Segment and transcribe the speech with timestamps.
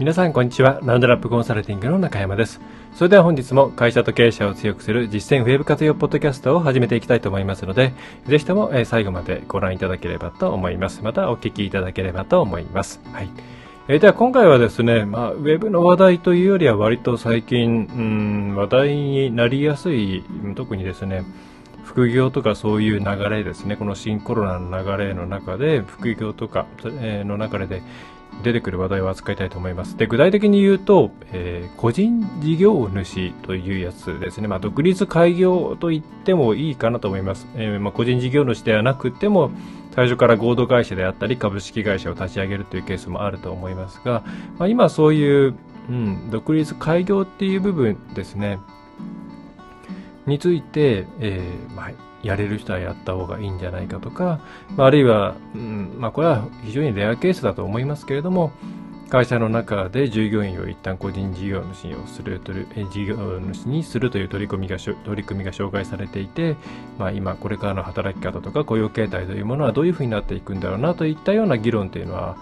[0.00, 0.80] 皆さんこんにちは。
[0.82, 2.58] ラウンドラップコンサルティングの中山です。
[2.94, 7.92] それでは本日も会社と経営者を強くする実践ウェブ活用ポッドキャストを始めていきたいと思いますので
[8.26, 11.02] ぜひとも最後までご覧いただければと思います。
[11.02, 13.02] またお聞きいただければと思います。
[13.12, 13.28] はい。
[13.88, 20.24] えー、では今回はですね、まあ、ウェブの話題というよりは割と最近、うん、話題になりやすい、
[20.56, 21.24] 特にですね、
[22.00, 27.82] 副業とかそういう流れですね、この新コロナの流れの中で、副業とか、えー、の中で
[28.42, 29.98] 出てくる話題を扱いたいと思います。
[29.98, 34.48] で、具体的に言うと、えー、個人事業主というやつですね。
[34.48, 37.46] まあ、独立開業と言ってもいいかなと思います。
[37.54, 39.50] えー、まあ、個人事業主ではなくても、
[39.94, 44.24] 最初から合同会社であったり、株式会社を立ち上げるというケースもあると思いますが、
[44.58, 45.54] まあ、今そういう、
[45.90, 48.58] うん、独立開業っていう部分ですね、
[50.26, 51.90] について、えー、まあ、
[52.22, 54.40] やれる人はやった方がいいんじゃないかとか、
[54.76, 58.52] まあ、あるいは、うんまあ、これは非常にレアケースだと思いますけれども、
[59.10, 66.56] 会社の中で従業員を一旦個人事業主をするという事業主にするという取り組みが取り組みが紹介されていて、
[66.96, 72.36] まあ、今これからの働き方とか雇用形態というものはどういうふうになっていくんだろうなといったような議論というのは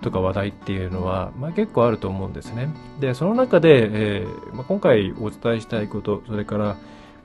[0.00, 2.70] とか話題っていうのは、まあ、結構あると思うんですね。
[2.98, 6.76] でその中で、えーまあ、今回お伝えしたいことそれから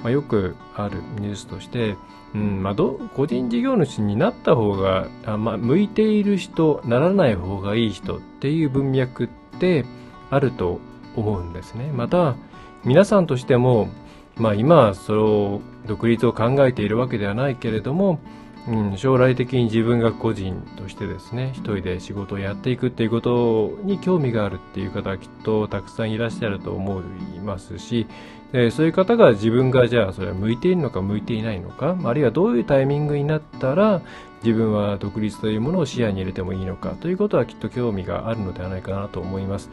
[0.03, 1.95] まあ、よくあるニュースとして、
[2.33, 9.29] うんまあ、ど個人事業主になった方があ、まあ、向いている人ならない方がいい人っていう文脈っ
[9.59, 9.85] て
[10.29, 10.79] あると
[11.15, 11.91] 思うんですね。
[11.91, 12.35] また
[12.83, 13.89] 皆さんとしても、
[14.37, 18.19] まあ、今はその独立を考えているわけではないけれども、
[18.67, 27.01] うん、将来的に自分が個人としてですね一人で仕事をやっていくっていうことに興味があるっていう方はきっとたくさんいらっしゃると思
[27.35, 28.07] いますし
[28.53, 34.01] えそういう方が自分がじゃあそれは向いているのか向いていないのかあるいはどういうタイミングになったら
[34.43, 39.69] 自分は独立というものを視野に入れてもいいのかということはきっと興味があるのではないかなと思います。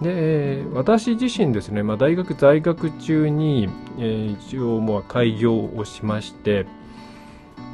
[0.00, 3.68] で私自身ですね、まあ、大学在学中に、
[4.00, 6.66] え、一応もう開業をしまして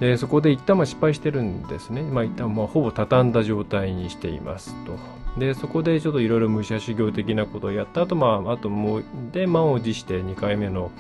[0.01, 5.18] でそこで一旦ま失敗してるんですね、まあ、一旦まあほぼ畳んだ状態にしていますと。
[5.39, 10.91] でそこでちょっといろいろ武者修行的なことをやった後、まああともうで満を持して2回目の、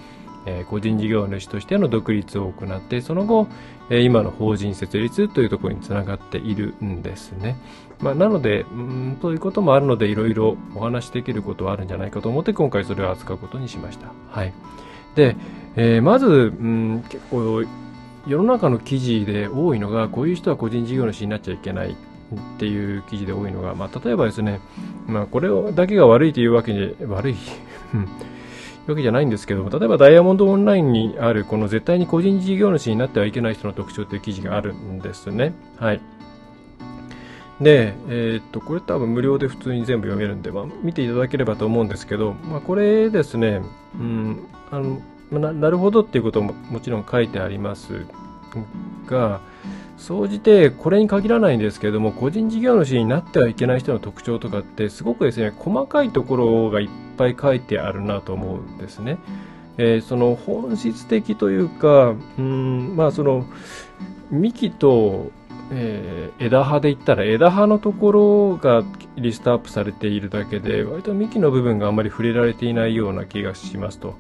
[0.47, 3.49] えー、個人事業主としての独立を行ってその後、
[3.91, 7.57] えー、今の法人設立というところにつながっているんですね、
[8.01, 14.13] まあ、なのでうんということもあるのでいろいろお話しできることはあるんじゃないかと思って今回それを扱うことにしました。
[14.31, 14.53] はい。
[15.15, 15.37] で、
[15.77, 17.65] えー、まず、うん、結構
[18.27, 21.97] 世の中の記事で多いのがこういう人は個人事業主になっちゃいけない。
[22.35, 24.61] っていう記事で多いのが、まあ、例えばですね、
[25.07, 27.37] まあ、これだけが悪いというわけで、悪い
[28.87, 35.55] わけじゃないんですけど例えばダイヤモンドオンラインにある、この絶対に個人事業主になってはいけない人の特徴という記事があるんですね。
[35.77, 36.01] はい。
[37.61, 43.63] で、えー、っと、これ多分無料で普通に全部読めるんで、まあ、見ていただければと思うんですけど、まあ、これですね、
[43.99, 45.01] うん、あの、
[45.31, 48.07] ななるほどっていうことももちろん書いてあります
[49.07, 49.41] が、
[49.99, 59.19] 総じてこれに限らないんですけれども個人事業主になってはいけない人の特徴とかってすごくですね細かいところがいっぱい書いてあるなと思うんですね。
[59.77, 63.45] えー、その本質的というかうんまあその
[64.31, 65.31] 幹と、
[65.71, 68.83] えー、枝葉で言ったら枝葉のところが
[69.17, 74.15] リストアップされているだけで割と幹の部分があまり触れられていないような気がしますと。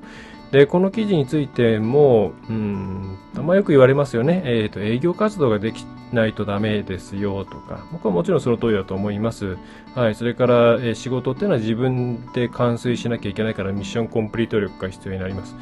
[0.50, 4.42] で、この記事についても、うん、あんまよく言われますよね。
[4.46, 9.58] えっ、ー、と、営業活動ができないとダメですよとか、僕はもちろんその通りだと思います。
[9.94, 15.54] はい、それから、えー、仕事っていうのは自分で完遂しなきゃいけないからミッションコンプリート力が必要になります。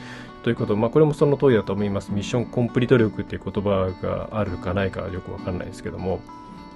[0.45, 2.13] ということ、まあ、これもその通りだと思います。
[2.13, 6.21] ミッションコンプリート力っていう言葉があるかないかよくわかんないですけども、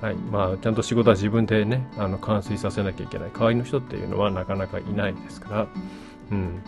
[0.01, 3.31] はい、まあ、ちゃんと仕事は自分でね、あの、完遂させなきゃいけない。
[3.33, 5.67] 代わりの人っていうのはなかなかいないですから、
[6.33, 6.63] うん。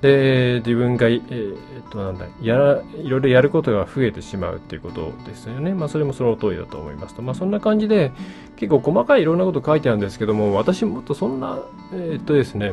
[0.00, 1.58] で、自分が、えー、っ
[1.90, 5.74] と、なんだ、やら、いろいろやることが増えてしまうっていうことですよね。
[5.74, 7.22] まあ、それもその通りだと思いますと。
[7.22, 8.12] まあ、そんな感じで、
[8.56, 11.60] 結構細かいいろんなこと書いてあるんですけども、私もっとそんな、
[11.92, 12.72] えー、っとですね、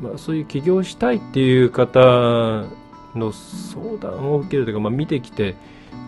[0.00, 1.98] まあ、そういう起業したいっていう方
[3.16, 5.56] の相談を受けるというか、まあ、見てきて、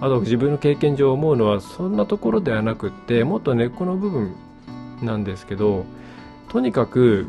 [0.00, 4.34] あと自分の経験上思うのは、そんなところではなくって、もっと根っこの部分
[5.02, 5.84] なんですけど、
[6.48, 7.26] とにかく、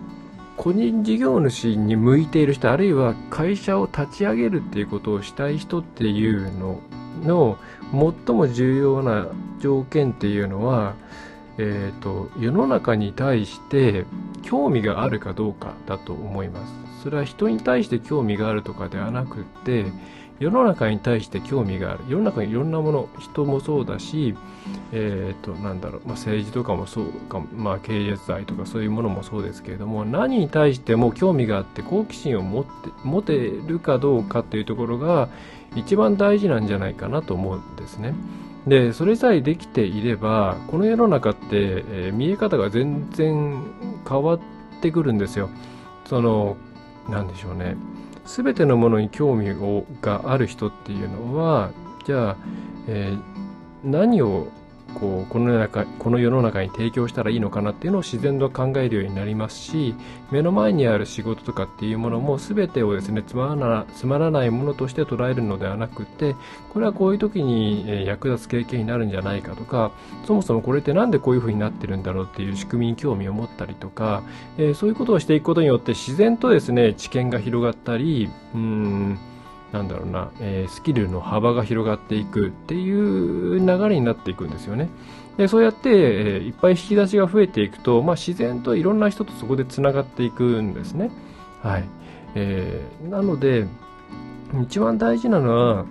[0.58, 6.80] 個人事業主に向いている人あるいは会社を立ち上げるっていうことをしたい人っていうの
[7.24, 7.58] の
[7.92, 9.28] 最も重要な
[9.60, 10.96] 条件っていうのは、
[11.58, 14.06] えーと、世の中に対して
[14.42, 16.74] 興味があるかどうかだと思います。
[17.04, 19.86] それは人に対して興味があるとかではなくって
[20.40, 24.36] 世の中に対して興味がある世の中にいろんなもの人もそうだし、
[24.92, 32.70] えーと、なんだろう、まあ、政治とかもそうか、まあ、経営罪とかそういうものもそうですけれども何に対しても興味があって好奇心を持って
[33.04, 35.30] 持てるかどうかっていうところが
[35.76, 38.14] 一番大事なんじゃないかなと思うんですね。
[38.68, 43.62] でそれさえできていればこの世の中って、えー、見え方が全然
[44.08, 44.40] 変わっ
[44.82, 45.50] てくるんですよ。
[46.06, 46.58] その
[47.10, 47.76] なんでしょうね。
[48.26, 51.72] 全てのものに興味をがある人っていうのは
[52.06, 52.38] じゃあ、
[52.88, 53.22] えー、
[53.84, 54.48] 何を
[54.94, 59.96] こうこの世の中この世の中に提供したらいいのかなっていうのを自然と考えるようになりますし
[60.32, 66.36] 目の前にある仕事とかっていうものも全てをですねつまらなつまらないものとして捉えるのではなくて
[66.72, 69.92] これはこういう時に役立つ経験になるんじゃないかとか
[70.26, 74.24] そもそもこれって何でこういう風になってるんだろうっていう仕組みに興味を持ったりとか、
[74.58, 79.20] えー、そういうことをしていくことによって自然とですね知見が広がったりうん
[79.74, 84.88] なんだろうな、えー、スキルの幅が広がっていくっていう流れになっていくんですよね。
[85.36, 91.10] でそうやって、えー、いっぱい引き出しが増えていくと、まあ、自然といろんな人とそこでつながっていくんですね。
[91.64, 91.86] はい。
[92.36, 93.66] えー、なので、
[94.62, 95.86] 一番大事なのは、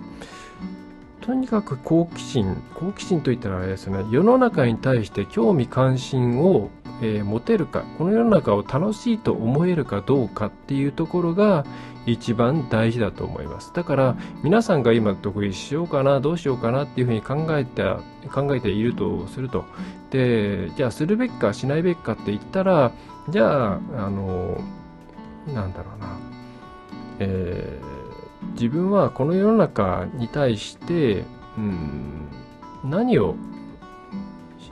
[1.19, 6.69] とにかく好奇心、好奇心といったらあれですよね、世の中に対して興味関心を、
[7.01, 11.65] えー、持てるか、この世の中を楽しいと思えるかどうかっていうところが、
[12.05, 13.71] 一番大事だと思います。
[13.73, 17.83] だから皆さんが今独立しようかな、どうしようかなっていうふうに考えて、
[18.33, 19.63] 考えているとすると。
[20.11, 22.91] で、じゃあするべきかしないべきかって言ったら、
[23.29, 24.61] じゃあ、あの、
[25.53, 26.17] なんだろうな、
[27.19, 31.23] えー、自分はこの世の中に対して、
[31.57, 32.27] うん、
[32.83, 33.35] 何を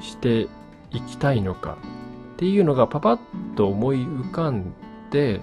[0.02, 0.48] して
[0.92, 1.78] いきたいのか
[2.42, 3.20] っていうのがパパッ
[3.56, 4.74] と思い浮かん
[5.12, 5.42] で、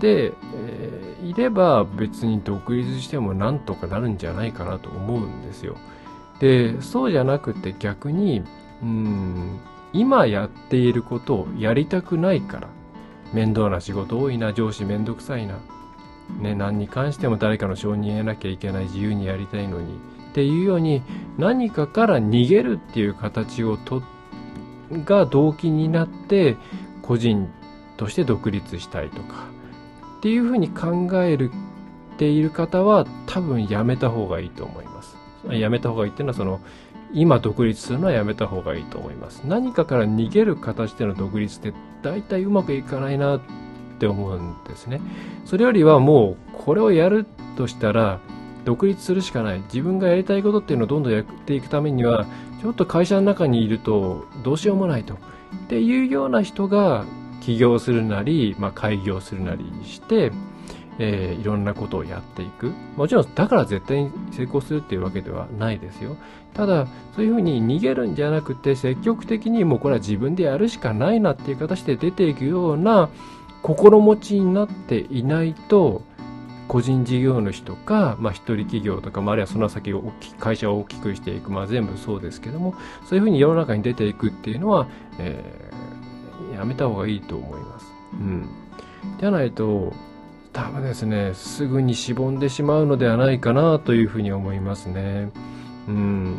[0.00, 5.78] で、えー、いれば別に独立してもなんとかなるんじゃないかなと思うんですよ。
[6.38, 8.42] で、そうじゃなくて逆に、
[8.82, 9.60] うん、
[9.94, 12.68] 今やっていることをやりたくないから、
[13.32, 15.54] 面倒な仕事多いな、上司めんどくさいな、
[16.38, 19.94] ね、何に関しても誰かの承認得なきゃいけない自由にやりたいのに、
[20.32, 21.02] っていうように
[21.38, 24.19] 何かから逃げるっていう形をとって
[24.90, 26.56] が動機になって
[27.02, 27.48] 個人
[27.96, 29.46] として独立したいとか
[30.18, 31.50] っていうふうに考える
[32.20, 35.16] ている方は多分やめた方がいいと思います。
[35.48, 36.60] やめた方がいいっていうのはその
[37.14, 39.42] 今独立するのはやめた方がいいと思います。
[39.46, 41.72] 何かから逃げる形での独立って
[42.02, 43.40] 大体うまくいかないなっ
[43.98, 45.00] て思うんですね。
[45.46, 47.24] それよりはもうこれをやる
[47.56, 48.20] としたら
[48.64, 49.60] 独立するしかない。
[49.72, 52.26] 自分がやりたいことっていうのをどんどんやっていくためには
[52.60, 55.14] ちょっと会社の中にいるとどうしようもないと。
[55.14, 55.16] っ
[55.68, 57.04] ていうような人が
[57.40, 60.30] 起業するなり、まあ、開業するなりして、
[60.98, 62.72] えー、いろんなことをやっていく。
[62.96, 66.16] もちろん、だから絶対に成功するっていうわけではないですよ。
[66.52, 66.86] ただ、
[67.16, 73.08] そういうふうに逃げるんじゃなくて、積極的にもうこれは自分でやるしかないなっていう形で出ていくような
[73.62, 76.02] 心持ちになっていないと、
[76.70, 82.74] 個人事業主とか、まあ、一人企業とか、まあ、あるいはその先を会社を大きくしていく、まあ、全部そうですけども、
[83.06, 84.86] そういうふうに世の中に出ていくっていうのは、
[85.18, 85.70] えー
[86.60, 87.86] やめた方がいいと思います。
[88.12, 88.48] うん。
[89.18, 89.92] じゃないと、
[90.52, 95.30] 多分ですね、すぐにしぼんでしまうのではないかなというふうに思いますね。
[95.88, 96.36] うん。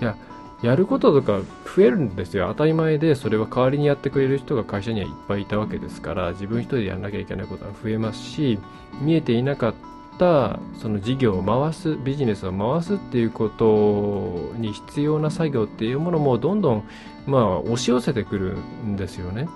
[0.00, 0.16] いや、
[0.64, 1.40] やることとか
[1.76, 2.48] 増えるんですよ。
[2.48, 8.58] 当たり前で、それは代わりにやってくれる人が会社にはいっぱいいたわけですから、自分一人でやらなきゃいけないことは増えますし、
[9.02, 9.74] 見えていなかっ
[10.18, 16.88] たその事業を回す、ビジネスを回すっていうことに必要な作業っていうものもどんどん
[17.26, 18.56] まあ押し寄せてくる
[18.86, 19.48] んですよね。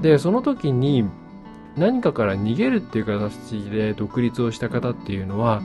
[0.00, 1.04] で、その時に
[1.76, 5.62] 何かから逃げるっていう形で独立をした方っていうのは、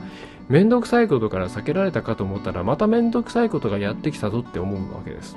[0.50, 5.36] めんどくさいことから避けられたかと思ったら、まためんどくさいことがやってきたぞって思うわけです。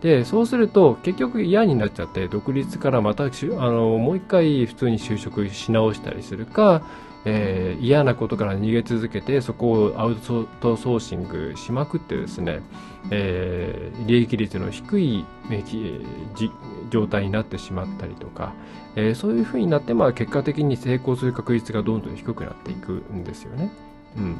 [0.00, 6.82] で、そうすると結局嫌になっちゃって、独立からまたあのもう一回普通に就職し直したりするか、
[7.24, 12.62] えー、嫌なことから逃げ続けてそこをアウトソーシングしまくってですね、
[13.10, 15.62] えー、利益率の低い、え
[16.90, 18.54] 状態になってしまったりとか、
[18.96, 23.70] えー、そういうふうになって、まあ、結果的に成功する確率がどんどん低くなっていくんですよね。
[24.16, 24.36] うん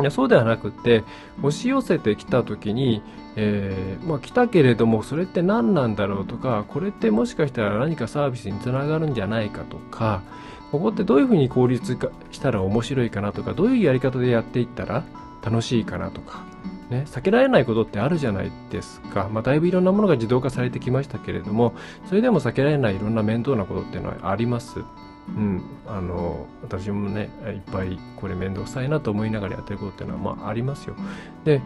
[0.00, 1.04] いやそうではなくって
[1.42, 3.02] 押し寄せてきた時に、
[3.36, 10.22] えー、まあ、来たけれどもそれって何なんだろうとかこれってもしかしたら何かサービスにつながるんじゃないかとか
[10.70, 15.04] ここってどういうふうに効率化したら面白いかなとかどういうやり方でやっていったら
[15.42, 16.44] 楽しいかなとか、
[16.88, 21.74] ね、避けられないことってあるじゃないですか、まあ、だいぶいろんなものが自動化されてきましたけれども
[22.08, 24.82] それでも避けられないいろんな面倒なことっていうのはあります。
[25.28, 30.96] うん、あの私もねいっぱいこれ面倒くさいなと思いながらやってることっていうのはまあありますよ。
[31.44, 31.62] で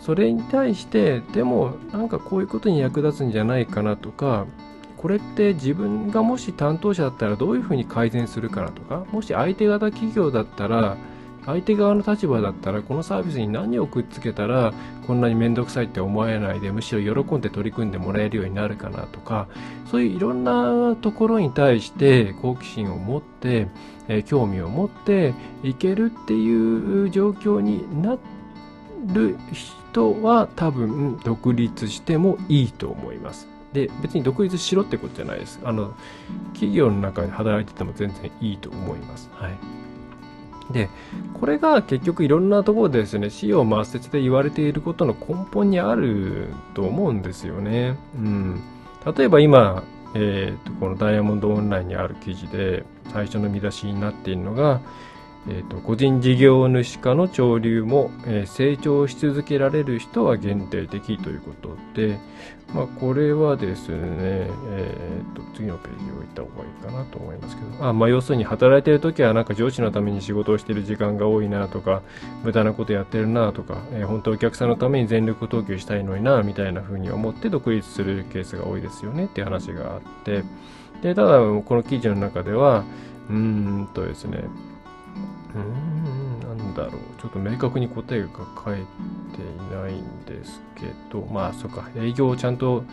[0.00, 4.46] それに対してでもなんかこういうことに役立つんじゃないかなとか
[4.96, 10.96] これって自分がもし担当者だったらどういうふうに改善するかなとかもし相手方企業だったら
[11.46, 14.72] 相手側の立場だったらこのサービスに何をくっつけたら
[15.06, 19.48] こんなに面倒くさいって思えないでむしろ喜んで取り組んでもらえるようになるかなとか
[19.90, 23.66] そういういろんなところに対して好奇心を持って、
[24.08, 28.18] え、興味を持っていけるっていう状況にな
[29.12, 33.48] る人は多分独立してもいいと思います。
[33.72, 35.60] で別に独立しろってことじゃないです。
[35.64, 35.94] あの
[36.52, 39.30] 企業の中で働いてても全然いいと思います。
[39.32, 39.79] はい。
[40.72, 40.88] で、
[41.38, 47.96] これが結局いろんなところでですね、死を抹殺で言われていることの根本にあると思うんですよね。
[48.16, 48.62] うん。
[49.16, 49.82] 例えば今、
[50.14, 54.80] えーと、このダイヤモンドオンラインにある記事で最初の見出しになっているのが、
[55.48, 62.18] えーと、個人事業主化の潮流も、えー、成長し続けられる人は限定的ということで、
[62.74, 72.02] まあ、これはですね、えーと、次のページを置いた方がいいかなと思いますけど、あまあ、要するに働いている時はなんか上司のために仕事をしている時間が多いなとか、
[72.44, 80.44] 無駄なことやってるなとか、えー、本当お客さんのために全力投球したいのになみたいな風に思って独立するケースが多いですよねっていう話があって、
[81.02, 82.84] でただこの記事の中では、
[83.30, 84.44] うーんとですね、
[85.54, 87.20] うん、なんだろう。
[87.20, 88.28] ちょっと明確に答えが
[88.64, 92.84] 書いていないんですけど、まあ、そっか、営業をちゃんと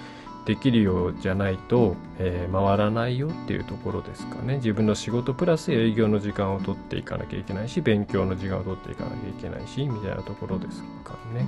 [0.47, 4.55] できるようじゃないと、えー、回らないよっていうところですかね。
[4.55, 11.45] 自分の仕事プラス営業の時間を取っていかなきゃいけないし、勉強の時間を取っていかなきゃいけないし、みたいなところですかね。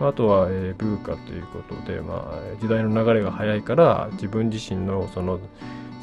[0.00, 5.40] あとは、えー、ブーカということで、まあ、時代の流れが早いから、自分自身のその、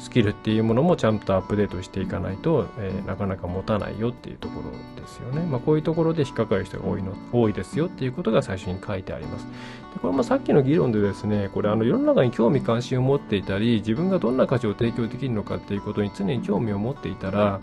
[0.00, 4.70] スキルっていうものもちゃんとアップデートしていかないと、えー、なかなか持たないよっていうところ
[5.00, 5.42] ですよね。
[5.46, 9.46] まあ、こういうところで引っかかる人が多いの多いですよっていうことが最初に書いてあります。
[9.46, 17.60] でこれもさっきの議論でですね、これあの世の中に興味関心を持っていたり、自分がどんな価値を提供できるのかっていうことに常に興味を持っていたら、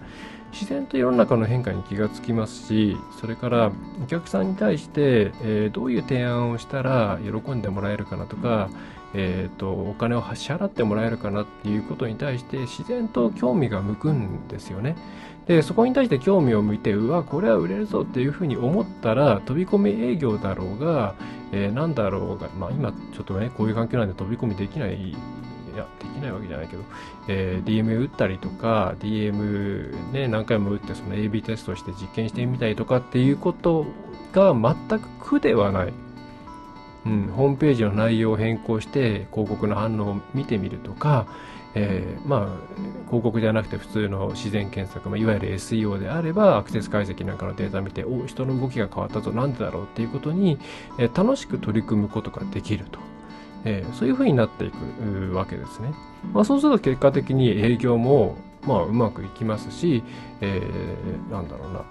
[0.52, 3.72] 自然と世の中の変化に気がつきますし、それから
[4.04, 8.70] お客さんに対して、えー、どういう提案をしたら喜んでもらえるかなとか、
[9.14, 14.96] えーと、お金を支払ってもらえるかなっていうことに対して自然と興味が向くんですよね。
[15.48, 21.16] でそこに対して興味を向いてうわこれは売れるぞっていうふうに思ったら飛び込み営業だろうが、
[21.52, 25.16] えー、なんだろうが、まあ、今ちょっとねこういう環境なんで飛び込みできないい
[25.76, 26.84] やできないわけじゃないけど、
[27.28, 33.86] えー、DM 打ったりとか DM ね何回も打ってその AB テストして実験してみたりとかっていうこと
[34.32, 35.94] が全く苦ではない。
[37.06, 41.26] うん、ホームページの内容を変更して広告の反応を見てみるとか、
[41.74, 50.60] えー、まあ広告じゃなくて普通の自然検索、まあ、いわゆる SEO であればアクセス解析なんかのデータ見てお人の動きが変わったぞなんでだろうっていうことに、
[51.00, 53.00] えー、楽しく取り組むことができると、
[53.66, 55.94] えー、そういうふうになっていくわけですね、
[56.34, 60.04] まあ、そうすると結果的に営業もまあうまくいきますし、
[60.42, 61.86] えー、なんだろうな。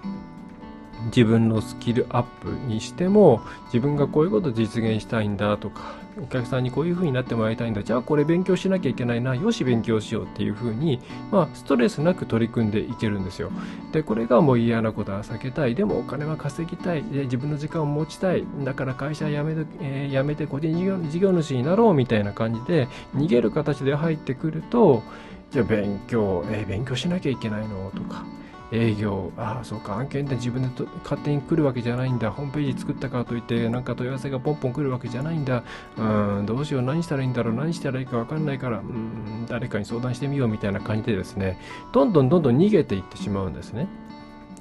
[1.05, 7.83] 自分のスキルアップにしても自分がこういうこと実現したいんだとかお客さんにこういう風になってもらいたいんだ。
[7.83, 10.99] じゃあこれ勉強しなきゃいけないなよし勉強しようっていう風に
[11.31, 13.51] まあストレスなく取り組んでいけるんですよ。
[13.91, 15.75] でこれがもう嫌なことは避けたい。
[15.75, 17.03] でもお金は稼ぎたい。
[17.03, 18.45] で自分の時間を持ちたい。
[18.63, 25.03] だから会社辞めて、えー、辞めて個人事業事業主になろうみたいな感じで逃げる形で入ってくると
[25.51, 28.25] じゃあ勉強、えー、勉強しなきゃいけないのとか
[28.71, 32.31] 営業、ああ、そうか、案件って自分でと勝手に来るわけじゃないんだ。
[32.31, 35.63] ホームページ作ったからといって、なんか問い合わせがポンポン来るわけじゃないんだ。
[35.97, 41.59] うん、どうしよう、何したらいいんだろう、何したらいいかわかんないから、うん、誰かに相談してみようみたいな感じでですね、
[41.91, 43.87] どんどんどんどん逃げていってしまうんですね。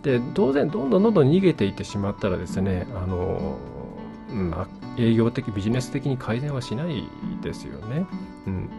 [0.02, 3.58] で、当然、どんどんどんどん逃げていってしまったらですね、あの、
[4.32, 7.08] まあ、営業的、ビジネス的に改善はしない
[7.42, 8.06] ですよね。
[8.46, 8.70] うん。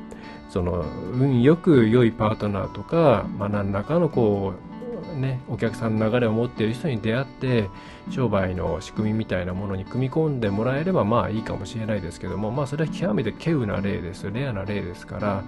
[0.49, 0.83] その
[1.13, 4.70] 運よく良いパートナーとか、まあ、何らかのこう
[5.15, 7.69] ね、お客さんの流れを持っている人に出会って
[8.09, 14.31] 商売の仕組みみたいなものに組み込んでもらえればまあいいかもしれないですけどもまあそれは極めて稀有な例です。
[14.31, 15.43] レアな例ですから、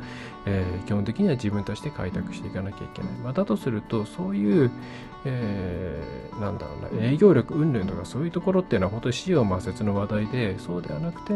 [0.46, 4.72] えー、基本的には自分として開拓していかなきゃいけない、まあ、だとするとそういう、
[5.26, 11.34] えー、なんだろうな営業力云々とかそういうところっていうのは本当に死を抹殺の話題でそうではなくて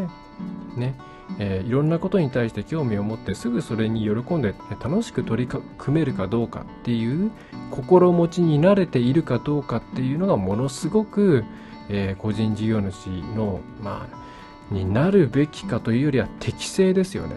[0.76, 0.96] ね
[1.40, 7.32] えー、いろんなことに対して興味を持ってすぐそれに喜んで楽しく取り組めるかどうかっていう
[7.72, 11.44] 心持ちに慣れているかどうかっていうのがものすごく、
[11.90, 17.36] えー、個人事業主の、まあ、になるべきかというよりは適性ですよね。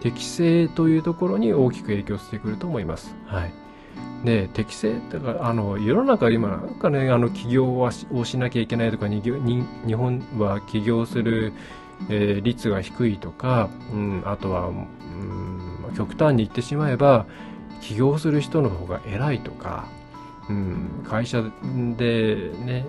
[0.00, 3.14] 適性というところに大きく影響してくると思います。
[3.26, 3.52] はい。
[4.24, 9.22] で、適正だから、あの、世の中今なんかね、あの、起業はをしなきゃいけないとか、日
[9.94, 11.52] 本は起業する
[12.08, 17.26] えー、率が低いとか、うん、あとは、うん、極端に言ってしまえば
[17.80, 19.86] 起業する人の方が偉いとか、
[20.48, 21.42] うん、会社
[21.96, 22.86] でね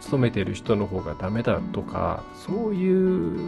[0.00, 3.40] 勤めている人の方がダメだとかそういう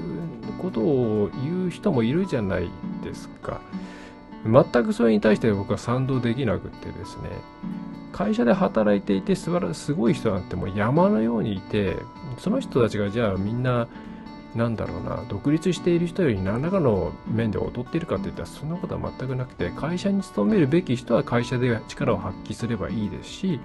[0.58, 2.70] ことを言う人もいるじゃない
[3.02, 3.60] ですか。
[4.46, 7.30] 全くそれに対して僕は賛同できなくてですね。
[8.12, 11.96] 会社で働いていてすごい人なんてもう山のようにいて
[12.38, 13.88] その人たちがじゃあみんな
[14.54, 23.61] なんだろうな、独立している人より何らかの面で劣っているかっていったらそんなことは全くなくて、会社に勤めるべき人は会社で力を発揮すればいいですし、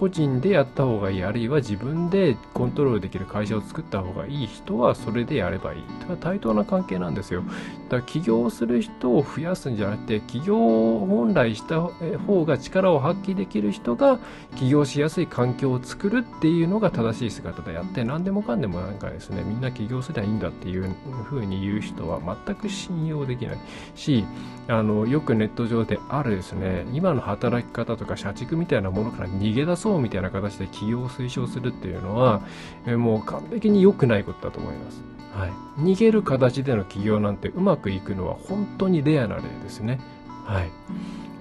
[0.00, 6.16] 個人でやった方がいい、あるいは自分でコントロールできる会社を作った方がいい人はそれでやればいいだから。
[6.16, 7.42] 対等な関係なんですよ。
[7.42, 11.82] だから起業する人を増やすんじゃなくて、起業を本来した
[12.26, 14.18] 方が力を発揮できる人が
[14.56, 23.58] 起業しやすい環境を作るっていうのが正しい姿であって、何でもかんでもなんかですね、みんな起業すりゃいいんだっていうふうに言う人は全く信用できない
[23.94, 24.24] し、
[24.68, 32.42] あの、よくネット上であるですね、今の働き方とか社畜みたいなものから逃げ出そうみたいな形で起業を推奨するっていうのは、
[32.86, 35.02] えもう完璧に良くないことだと思います。
[35.32, 35.50] はい。
[35.80, 40.00] 逃げる形での起業なんてうまくいくのは本当にレアな例ですね。
[40.44, 40.70] はい。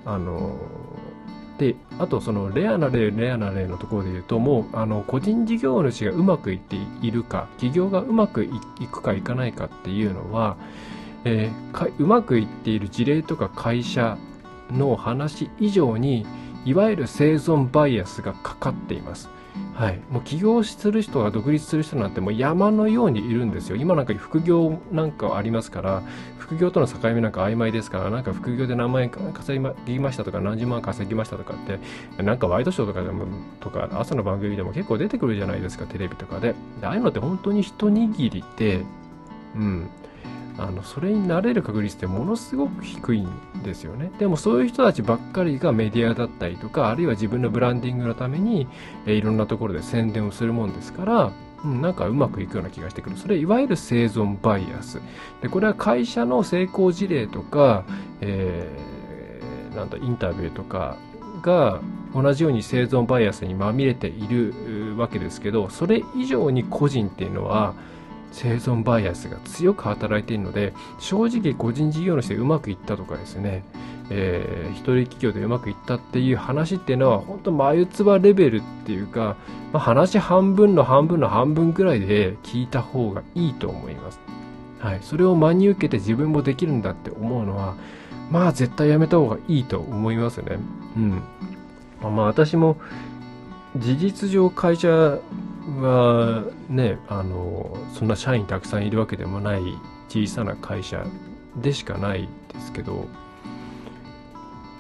[0.06, 0.58] あの
[1.60, 8.50] で、あとそのレアな例、レアな例のところで言うと、もう、あの、個人事業主がうまくいっているか、起業がうまくい
[8.88, 10.56] くかいかないかっていうのは、
[11.26, 14.18] えー、うまくいっている事例とか会社
[14.72, 16.26] の話以上に、
[16.66, 19.30] いわゆる生存バイアスがかかっています。
[19.74, 23.78] はい、もう起業する人が独立する人なんてもう山のようにいるんですよ。
[23.78, 26.04] 今なんか副業なんかありますから、
[26.38, 31.58] 副業との境目なんか曖昧ですから、なんか副業で何万円稼ぎましたとか何十万稼ぎましたとかっ
[32.18, 33.26] て、なんかワイドショーとかでも、
[33.60, 36.56] とか朝の番組でも結構出てくるじゃないですか、テレビとかで。
[36.82, 38.84] でああいうのって本当に一握りで、
[39.56, 39.90] うん、
[40.60, 43.30] あのそれになれる確率ってものすごく低いん
[43.64, 44.12] ですよね。
[44.20, 48.68] でもそういう人たちばっかりがメディアだったりとか、あるいは自分のブランディングのために、
[49.06, 51.32] えいろんなところで宣伝をするもんですから、
[51.64, 53.18] うん、なんかうまくいくような気がしてくる。
[53.18, 55.02] それいわゆる生存バイアス。
[55.42, 57.86] で、これは会社の成功事例とか、
[58.20, 60.98] えー、なんだ、インタビューとか
[61.42, 61.80] が
[62.14, 67.74] 同じように生存バイアスにまみれているわけですけど、それ以上に個人っていうのは、
[68.32, 73.64] 生存バイアスが強く働いているので正直個人事業主でうまくいったとかですね、
[74.10, 79.36] えー、一人企業でうまくいったっていう話っていうのは本当眉唾レベルっていうか、
[79.74, 84.20] まあ、話半分の半分の半分ぐらいで聞いた方がいいと思います。
[84.80, 87.76] はい、それを真に受けて自分もできるんだって思うのは
[88.32, 90.58] まあ絶対やめた方がいいと思いますね。
[90.96, 91.22] うん。
[92.02, 92.78] まあ私も
[93.76, 95.20] 事実上会社
[95.82, 99.62] はね、あの、そんな社員たくさんいるわけでもない
[100.08, 101.06] 小さな会社
[101.58, 103.08] でしかないですけど、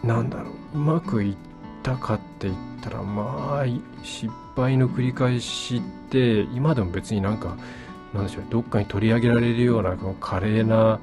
[0.04, 1.36] なんだろう、うまくいっ
[1.84, 3.66] たかって言ったら、まあ、
[4.04, 7.58] 失敗の繰り返しって、今でも別になんか、
[8.14, 11.00] なんでしょう、どっかに取り上げられるような、この華麗な、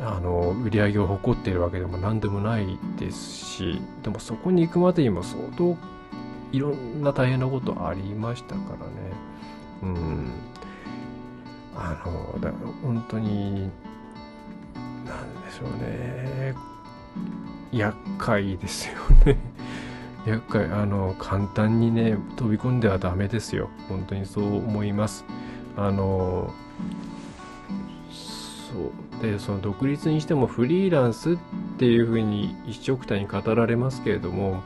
[0.00, 5.76] あの、売り上げを誇っているわけでも何でもないですし、でもそこに行くまでにも相当
[6.52, 8.92] いろんな大変なことありましたからね。
[9.82, 10.30] うん。
[11.76, 13.70] あの、だから本当に、
[15.06, 16.54] なんでしょうね。
[17.72, 19.38] 厄介ですよね。
[20.26, 23.68] 厄介、あの、簡単にね、飛び込んではダメですよ。
[23.88, 25.24] 本当にそう思います。
[25.76, 26.52] あの、
[28.10, 31.36] そうでその独立にしてもフリーランスっ
[31.78, 34.62] ていうふうに一緒くたに語られますけれども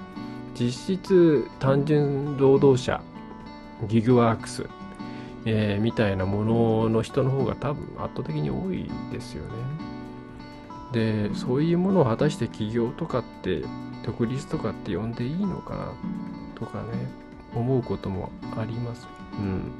[0.58, 3.00] 実質単純労働者
[3.88, 4.66] ギグワークス、
[5.44, 9.50] えー、みたいなものの人の方が多分圧倒的に多いですよね。
[10.92, 13.64] でそういうものを果たして起業とかって
[14.04, 15.92] 独立とかって呼んでいいのかな
[16.54, 16.88] とかね
[17.52, 19.08] 思うこともあります。
[19.38, 19.72] うん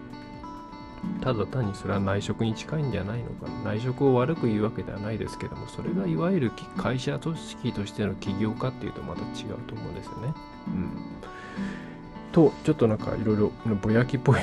[1.20, 10.34] ただ単にそれは内職に近いんじゃないのか内職を悪く言うわけではないですけどもそれがいわゆる会社組織としての起業家っていうとまた違うと思うんですよね。
[10.66, 10.90] うん、
[12.32, 14.40] とちょっとなんかいろいろぼやきっぽい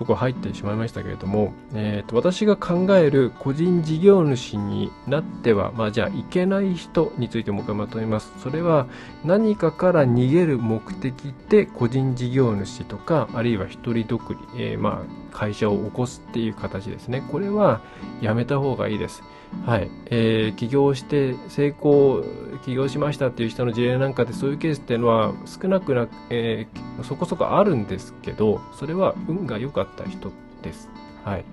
[0.00, 8.32] とこ入ってしまいましたけれども、えーと、私が考える個人事業主になっては、まあ、じゃあいけない人についてもう一回まとめます。
[8.42, 8.86] それは
[9.26, 17.22] 何かから逃げる目的で個人事業主とか、あるいは一人独立、えー、まあ会社を起こすっていう形ですね。
[17.30, 17.82] これは
[18.22, 19.22] やめた方がいいです。
[19.66, 19.90] はい。
[20.06, 22.24] えー、起業して成功、
[22.64, 30.32] 起業しましたっていう人の事例なんかでそういうケースっていうのは少なくなく、えー、そこそこあるんですけど、それは運が良かった人
[30.62, 30.88] です。
[31.24, 31.44] はい。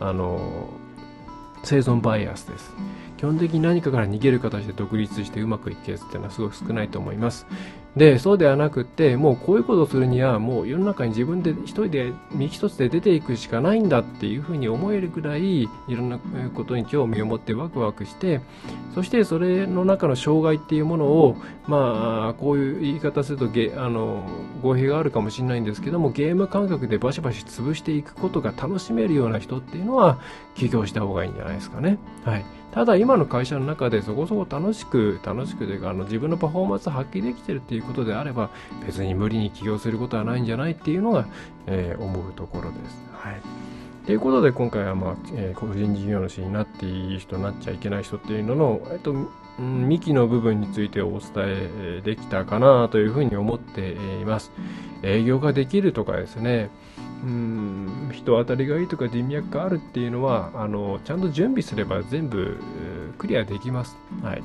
[0.00, 0.68] あの
[1.64, 2.74] 生存バイアスです。
[3.18, 7.46] 基本的に何かから逃げる形で独立してうまくいくケースっていうのはすごく少ないと思います。
[7.96, 16.18] で、そうではなくって、もうこういうことをするには、もう世の中に自分で一人で身一つで出ていくしかないんだっていうふうに思えるぐらい、いろんな
[16.54, 18.40] ことに興味を持ってワクワクして、
[18.94, 24.24] そしてそれの中の障害っていうものを、まあ、こういう言い方するとゲ、あの、
[24.62, 30.18] 語弊があるかもしれないんですけども、ゲーム感覚でバシバシ潰していくことが楽しめるような人っていうのは、
[30.54, 31.98] 起業した方がいいんじゃないですかね。
[32.24, 32.61] はい。
[32.72, 38.48] ただ今の会社の中でそこそこ楽しく、楽しくというか、あの自分のパフォーマンスを発揮できてるっていうことであれば、
[38.86, 41.26] 別に無理に起業することはないんじゃないっていうのが、
[41.66, 43.04] えー、思うところです。
[43.12, 43.40] はい。
[44.06, 54.50] ということで今回は、まあえー、個人事業主になっていい人、なっちゃいけない人っていうのの、えっと、うん、幹の部分についてお伝えできたかなというふうに思っています。
[55.02, 56.70] 営業ができるとかですね、
[57.22, 62.58] うん人当たりがいいとか人脈があるっていうのはあのちゃんと準備すれば全部
[63.18, 63.96] クリアできます。
[64.22, 64.42] はい、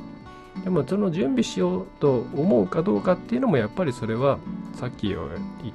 [0.64, 4.38] でもその準備しようと思うかどうかっていうのもやっぱりそれは
[4.76, 5.24] さっき言っ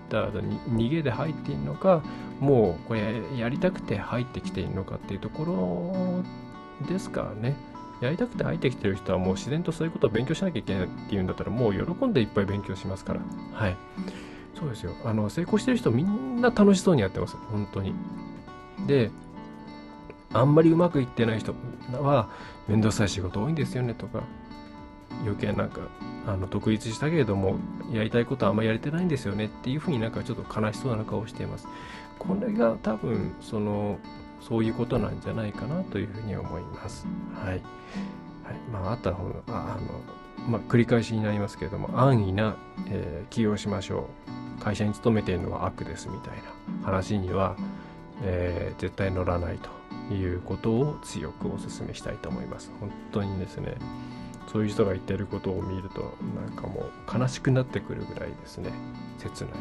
[0.09, 2.03] た逃げで入っているのか
[2.41, 6.25] もうこれやりたくて入ってきているのかっていうとこ
[6.83, 7.57] ろですからね。
[8.01, 13.21] やりたくて入ってきてる人はもう自然とそういうことを勉強しなきゃいけないっていうんだったらもう喜んでいっぱい勉強しますから。
[13.53, 13.77] はい。
[14.55, 14.93] そうですよ。
[15.05, 17.37] あの、成功してる人みんな楽しそうにやってます。
[17.51, 17.95] 本当に。
[18.87, 19.11] で、
[20.33, 21.55] あんまりうまくいってない人
[21.93, 22.29] は、
[22.69, 24.23] めんどくさい仕事多いんですよねとか、
[25.23, 25.81] 余計なんか、
[26.27, 27.57] あの、独立したけれども、
[27.93, 31.69] やりたいことはあんまりやれてないんですよねっていうふうになんかちょっと悲しそうな顔をしています。
[32.19, 33.99] これが多分、その、
[34.41, 37.07] そういうことなんじゃないかなというふうに思います。
[37.35, 37.49] はい。
[37.51, 37.61] はい。
[38.73, 42.57] まあ、あった方が、あの、まあ、繰り返しになりますけれども、安易な、
[42.89, 44.42] えー、起業しましょう。
[44.63, 47.57] 会社に勤めているのは悪ですみたいな話には、
[48.23, 52.71] えー、絶対乗らないということを強くお勧めしたいと思います。
[52.79, 53.77] 本当にですね、
[54.53, 56.15] そういう人が言ってることを見ると、
[56.47, 58.71] なんかもう悲しくなってくるぐらいですね、
[59.19, 59.53] 切ない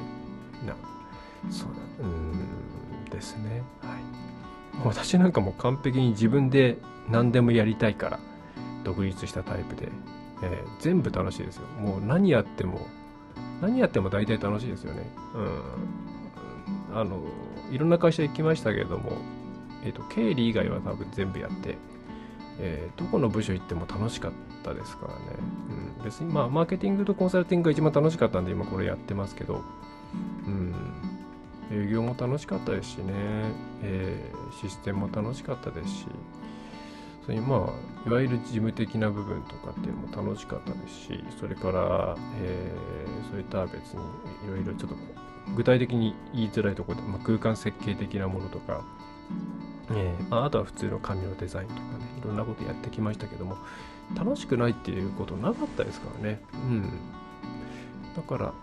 [0.67, 0.75] な、
[1.49, 3.63] そうだ、うんですね。
[3.81, 4.85] はい。
[4.85, 6.77] 私なんかも完璧に自分で
[7.09, 8.19] 何でもやりたいから
[8.83, 9.89] 独立したタイプで、
[10.43, 11.63] えー、全部楽しいですよ。
[11.79, 12.85] もう何やっても
[13.61, 15.03] 何やっても大体楽しいですよね。
[16.91, 16.97] うん。
[16.97, 17.21] あの、
[17.71, 19.13] いろんな会社行きましたけれども、
[19.83, 21.77] えっ、ー、と、経理以外は多分全部やって、
[22.59, 24.31] えー、どこの部署行っても楽しかっ
[24.63, 25.19] たですからね。
[25.97, 26.03] うん。
[26.03, 29.61] 別に、まあ、マーケティングとコンサルティングが一番楽しかったんで、今これやってますけど、
[30.47, 30.73] うん。
[31.71, 33.13] 営業も楽しかったですしね、
[33.81, 36.05] えー、システムも楽しかったですし、
[37.31, 37.73] それにま
[38.05, 44.03] あいわゆる事務的な部分とかっていうのも楽しかったですしそれから、えー、それとは別に
[44.43, 44.95] いろいろちょっと
[45.55, 48.83] 具体的に言いづらいところで、まあ、空間設計的なものとか、
[49.91, 51.85] えーまあ、あとは普通の紙のデザインとかね
[52.21, 53.57] いろんなことやってきましたけども
[54.15, 56.41] 楽しくないっていうことなかったですからね。
[56.53, 56.89] うん。
[58.13, 58.53] だから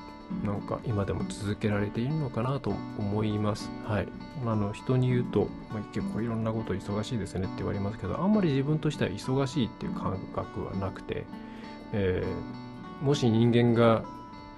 [0.45, 3.71] なんか今でも続けられているのかなと思います。
[3.85, 4.09] はい。
[4.47, 11.25] あの人に言うと、まあ、結構いろんなこと忙しいですねって言われますけど、あんまり自分としては忙しいっていう感覚はなくて、
[11.93, 14.05] えー、もし人間が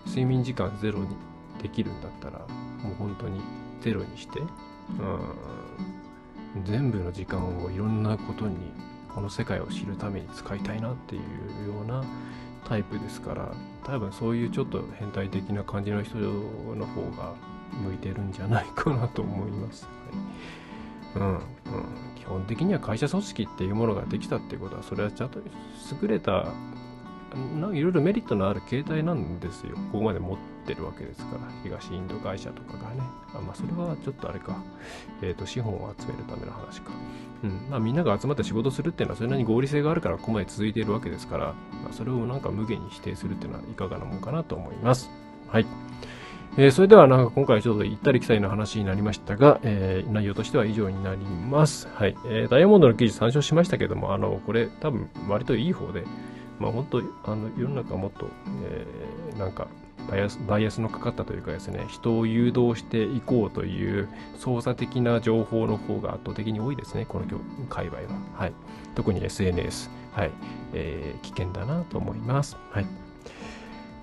[0.07, 1.09] 睡眠時間ゼロに
[1.63, 2.39] できるんだったら、
[2.83, 3.41] もう本当に
[3.81, 4.49] ゼロにして、うん、
[6.65, 8.57] 全部の時間をいろんなことに、
[9.15, 12.05] この世界を知るために使いたいなっていうような
[12.65, 13.53] タイプですから
[13.85, 17.35] 多分そういうちょっと変態的な感じの人の方が
[17.73, 19.89] 向いてるんじゃないかなと思います。
[21.15, 21.41] はい、うん、うん、
[22.17, 25.41] 基本的には会社組織っていうものができたっていうことはそれはちゃんと
[26.03, 26.47] 優れた
[27.61, 29.77] ないろいろメリットのある形態なんですよ。
[29.93, 33.03] ここまで持ってるわけですから、東インド会社とかがね。
[33.35, 34.63] あまあ、それはちょっとあれか。
[35.23, 36.91] えっ、ー、と、資本を集めるための話か。
[37.43, 37.71] うん。
[37.71, 41.47] まあ、みんなが集まって仕事するっていうのは、それなりに合理性があるから、ここまで続いているわけですから、
[41.83, 45.11] まあ、それをなんか無限に否定するっていうのはいかがなもんかなと思います。
[45.49, 45.67] はい。
[46.57, 51.89] えー、それではなんか今回ちょっと行ったり来たりの話になりましたが、えー、内容としては以上になります。
[51.95, 52.17] はい。
[52.27, 56.05] えー、ダイヤモンドの記事参照しましたけども、あの、これ多分割といい方で、
[56.59, 58.27] まあ本当、あの、世の中もっと、
[58.65, 59.69] えー、なんか、
[60.11, 67.27] バイアスバイアスのかかったというかですね、人を誘導していこうという操作的な情報の方が圧倒的に多いですね、この
[67.69, 68.09] 界隈は。
[68.35, 68.53] はい。
[68.95, 69.91] 特に SNS。
[70.13, 70.31] はい。
[70.75, 72.57] えー、危険だなと思います。
[72.71, 72.87] はい。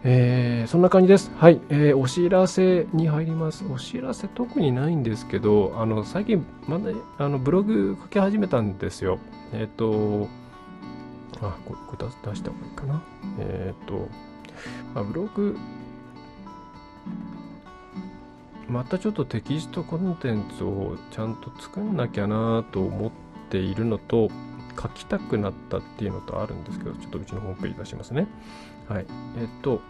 [0.03, 1.31] えー、そんな感じです。
[1.37, 3.65] はい、えー、お知らせに入ります。
[3.69, 9.19] お知らせ特にないんですけど、あの、最近、まだ、あの、ブログ書き始めたんですよ。
[9.51, 10.29] えっ、ー、と、
[11.41, 13.03] あ、これ出した方がいいかな。
[13.39, 14.07] えっ、ー、と、
[14.93, 15.57] まあ、ブログ、
[18.67, 23.11] またちょっとテキストコンテンツをちゃんと作んなきゃなと思っ
[23.49, 24.29] ているのと、
[24.79, 28.27] 書きたくなったっていうのとあるんですけど、ちょっとうちのホームページ出しますね。
[28.87, 29.05] はい。
[29.39, 29.81] えっと、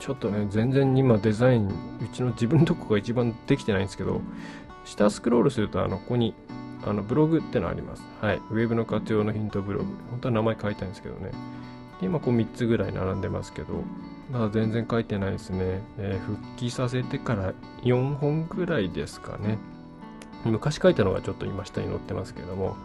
[0.00, 4.22] ちょっとね、全然今デザイン、うちの自分のとこが一番できてないんですけど、
[4.84, 6.34] 下スクロールすると、あの、ここに、
[6.86, 8.02] あの、ブログってのあります。
[8.20, 8.36] はい。
[8.50, 9.86] ウェブの活用のヒントブログ。
[10.10, 11.32] 本当は名前書いたいんですけどね。
[12.00, 13.82] で今、こう3つぐらい並んでますけど、
[14.30, 15.82] まだ全然書いてないですね。
[15.98, 19.58] えー、復帰させてから4本ぐらいですかね。
[20.44, 22.76] 昔書いたのがちょっと今下に載ってますけども、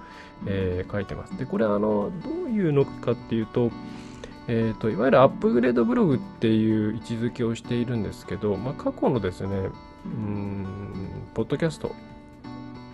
[0.45, 1.37] えー、書いてます。
[1.37, 3.71] で、これあの、どういうのかっていうと、
[4.47, 9.69] えーと、いわゆるアップグレードブログっていう位置づけをしているんですけど、まあ、過去のですね、
[10.05, 10.65] うん、
[11.33, 11.89] ポッドキャスト、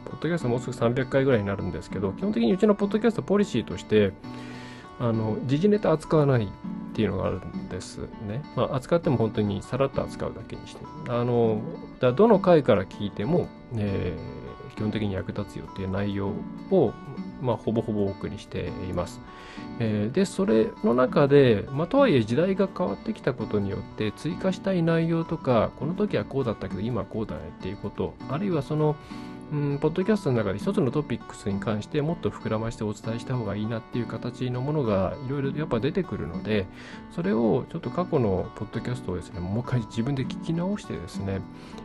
[0.06, 4.12] ポッドキャストもうすぐ300回ぐらいになるんですけど、基本的にうちのポッドキャストポリシーとして、
[5.00, 6.48] あの、時事ネタ扱わないっ
[6.94, 8.44] ていうのがあるんですね。
[8.56, 10.86] まあ、扱っても本当にさらっと扱うだけにして。
[11.10, 11.62] あの、
[12.00, 16.32] だどの回から聞いても、えー、基本的に役立つよっていう内容
[16.72, 16.94] を、
[17.42, 19.20] まあ、ほぼほぼお送りしています。
[19.80, 28.96] えー、で、それの中で、まあ、とはいえ時代が変わってきたことによって追加したい内容とか、この時はこうだったけど今はこうだねっていうこと、あるいはその、
[29.52, 36.66] うん、ポッドキャストの中で一つのトピックスに関してもっと膨らましてお伝えした方がいいなっていう形のものがいろいろやっぱ出てくるので、
[37.12, 41.42] それをちょっと過去のポッドキャストをですね、もう一回自分で聞き直してですね、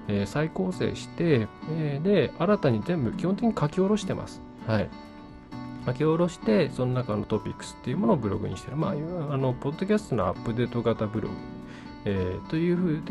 [0.08, 4.40] えー、再構成して、えー、で、新たに全部基本的に書き下ろしてます。
[4.66, 4.88] はい。
[5.86, 8.76] 書き下ろして、その中のトピックスっていうものをブログにしてる。
[8.76, 8.94] まあ、あ
[9.36, 11.34] の、ポッドキャストのアップデート型ブログ、
[12.06, 13.02] えー、というふう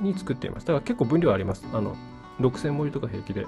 [0.00, 0.66] に作っています。
[0.66, 1.66] だから結構分量あります。
[1.74, 1.94] あの、
[2.40, 3.46] 6000文字とか平気で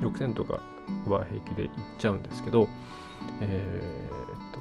[0.00, 0.60] 6000とか
[1.06, 2.68] は平気でいっちゃうんですけど、
[3.40, 4.58] えー、っと、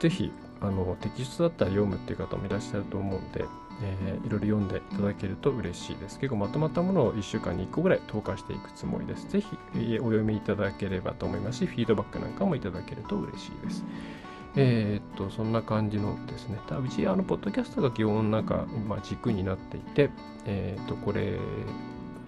[0.00, 3.44] ぜひ、あの、テキストだったら読むっていう方もいらっしゃると思うんで、
[3.82, 6.18] えー、いろいろ読んでいただけると嬉しいです。
[6.18, 9.28] 結構まとまったものを1週間に1個ぐらい投下していくつもりです。
[9.28, 13.84] ぜひ、お読みいただければと思いますし、フィードバックなんかもいただけると嬉しいです。
[14.54, 16.58] えー、っと、そんな感じのですね。
[16.68, 20.10] たうち、あの、ポッドキャストが基本なんか、今、軸になっていて、
[20.44, 21.38] えー、っと、これ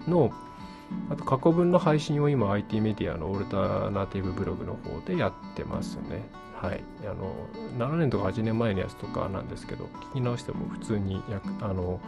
[0.07, 0.31] の、
[1.09, 6.27] あと過去分の配信を今 IT メディアのオルタナティブブログの方でやってますね。
[6.61, 6.83] はい。
[7.03, 7.35] あの、
[7.77, 11.21] 7年とか8年前のやつとかなんですけど、聞き直しても普通に
[11.61, 11.99] あの、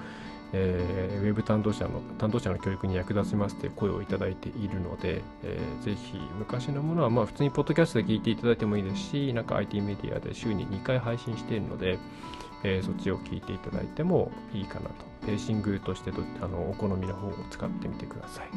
[0.54, 12.00] えー、ウェブ担当者の担当者の教育に役立ちますって声をいただいているので、えー、ぜひ昔のものはまあ普通にポッドキャストで聞いていただいてもいいですし、なんか IT メディアで週に2回配信しているので、
[12.64, 15.08] えー、そっちを聞いていただいてもいいかなと。
[15.26, 18.50] ペーシングとしてあのお好みの方を使ってみてください。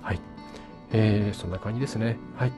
[0.00, 0.20] はい。
[0.92, 2.16] えー、そんな感じですね。
[2.36, 2.52] はい。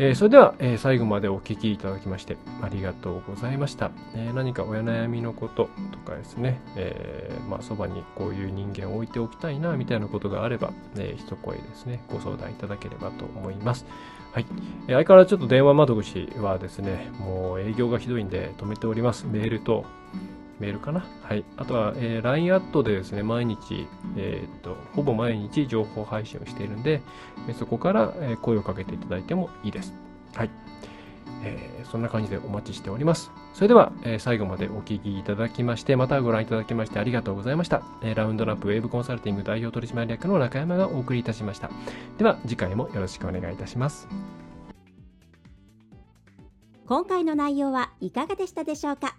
[0.00, 3.90] えー、それでは、えー、最後までお聞きいただきましてありがとうございました。
[4.14, 13.86] えー、何か親悩みのこととかですね、えー、まあ、そばにこういう人間を置いておきたいな、みたいなことがあれば、え、一声ですね、ご相談いただければと思います。
[14.32, 14.46] はい。
[14.86, 19.26] え相変わらずちょっと電話窓口はですね、もう営業がひどいんで止めております。
[19.26, 19.84] メールと、
[20.60, 21.44] メールかなはい。
[21.56, 27.02] あとは、えー、LINE アットでですね、毎日、えー、っと、ほぼ毎日情報配信をしているんで、
[27.58, 29.94] そこから、え声をかけていただいてもいいです。
[30.34, 30.50] はい。
[31.44, 33.30] えー、そんな感じでお待ちしております。
[33.54, 37.82] それでは、えー、最後までお聞きいただきまして、またご覧いただきましてありがとうございました。
[38.02, 41.70] えー、ラウンドラップウェブコンサルティング代表取締役の中山がお送りいたしました。
[42.18, 44.08] では、次回もよろしくお願いいたします。
[46.86, 49.14] 今回の内容はいかがでしたでしょうか？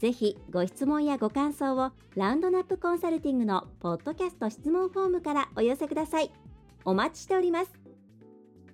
[0.00, 6.32] ぜひご質問やご感想をラウンドナップコンサルティングのポッドキャスト質問フォームからお寄せください。
[6.86, 7.70] お待ちしております。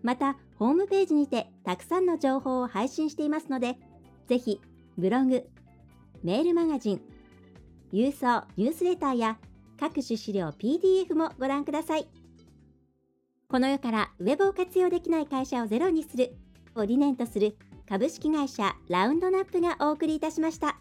[0.04, 3.76] また、ホームページにてたくさんの情報を配信していますので、
[4.28, 4.60] ぜひ
[4.96, 5.44] ブログ、
[6.22, 7.00] メールマガジン、
[7.92, 9.38] 郵送ニュースレターや
[9.80, 12.06] 各種資料 PDF もご覧ください。
[13.48, 16.36] この世からウェブを活用できない会社をゼロにする
[16.76, 17.56] を理念とする
[17.88, 20.78] 株式会社ラウンドナップがお送りいたしました。